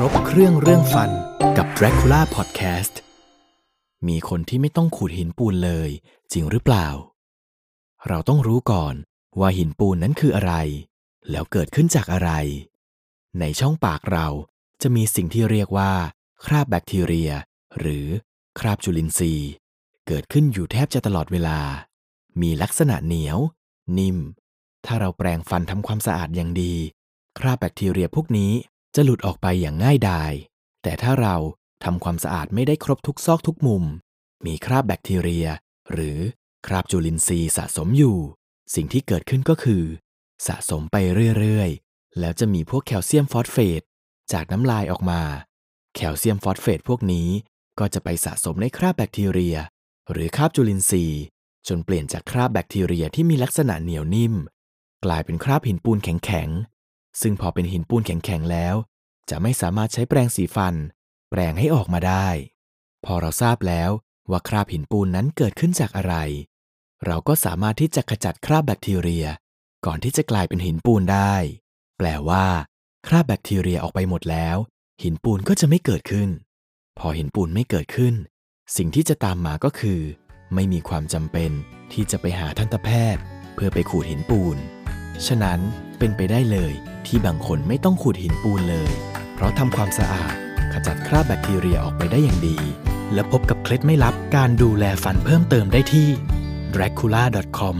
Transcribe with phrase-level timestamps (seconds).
[0.00, 1.10] ครบเครื่องเรื่องฟัน
[1.56, 2.94] กับ Dracula Podcast
[4.08, 5.90] มีคนที่ไม่ต้องขูดหินปูนเลย
[6.32, 6.88] จริงหรือเปล่า
[8.08, 8.94] เราต้องรู้ก่อน
[9.40, 10.54] ว่าหินปูนนั้นคืออะไร
[11.30, 12.30] แล้วเกิดขึ้นจากอะไร
[13.40, 14.28] ในช่องปากเรา
[14.82, 15.92] จะมีสิ่งที่เรียกว่า
[16.44, 17.30] คราบแบคทีเรีย
[17.78, 18.06] หรือ
[18.58, 19.50] คราบจุลินทรีย์
[20.06, 21.60] เกิดขึ้นอยู่แทบจะตลอดเวลา
[22.42, 23.38] มีลักษณะเหนียว
[23.98, 24.18] นิ่ม
[24.84, 26.74] ถ้าเราแปรงฟันทำความสะอาดอย่างดี
[27.38, 28.52] คราบแบคทีเรียพวกนี้
[28.96, 30.32] จะหลุดออกไปอย่างง่ายดาย
[30.82, 31.36] แต่ถ้าเรา
[31.84, 33.84] ทำความสะอาดไม่ได้ครบทุกซอกทุกมุม
[34.46, 35.46] มีคราบแบคทีเรีย
[35.92, 36.18] หรือ
[36.66, 38.18] คราบจุลินทรีย์สะสมอยู่
[38.74, 39.84] สิ่งที่เกิดขึ้นก็คือ
[40.46, 40.96] สะสมไป
[41.38, 43.82] เรื่อยๆ แล้วจะมีพวกแคลเซียมฟอสเฟต
[44.32, 45.22] จากน้ำลายออกมา
[45.94, 47.28] แคลเซียมฟอสเฟตพวกนี้
[47.78, 49.56] ก็จะไปสะสมในคราบแบคทีเรีย
[50.12, 51.22] หรือคราบจุลินทรีย์
[51.68, 54.34] จนเปลี่ยนจากคราบแบคทีเรียที่มีลักษณะเหนียวนิ่ม
[55.04, 58.74] กลายเป็นคราบหินปูนแข็งๆ ซึ่งพอเป็นหินปูนแข็งๆแล้ว
[59.30, 60.74] จะไม่สามารถใช้แปรงสีฟัน
[61.30, 62.28] แปรงให้ออกมาได้
[63.04, 63.90] พอเราทราบแล้ว
[64.30, 66.14] ว่าคราบหินปูนนั้นเกิดขึ้นจากอะไร
[67.06, 69.26] เราก็สามารถที่จะขจัดคราบแบคทีเรีย
[69.86, 71.34] ก่อนที่จะกลายเป็นหินปูนได้
[71.98, 72.46] แปลว่า
[73.06, 74.56] คราบแบคทีเรียออกไปหมดแล้ว
[75.02, 76.28] หินปูนก็จะไม่เกิดขึ้น
[76.98, 78.14] พอหินปูนไม่เกิดขึ้น
[78.76, 80.00] สิ่งที่จะตามมาก็คือ
[80.54, 81.50] ไม่มีความจำเป็น
[81.92, 83.22] ที่จะไปหาทันตแพทย์
[83.54, 84.56] เพื่อไปขูดหินปูน
[85.26, 85.60] ฉะนั้น
[85.98, 86.72] เป็นไปได้เลย
[87.06, 88.90] ที่บางคนไม่ต้องขูดหินปูนเลย
[89.36, 90.34] เพราะทำความสะอาด
[90.72, 92.58] ขจัดคราบแบคทีเรียออกไปได้อย่างดี
[93.14, 96.08] และพบกับเคล็ดไม่ลับการดูแลฟันเพิ่มเติมได้ที่
[96.74, 97.76] dracula.com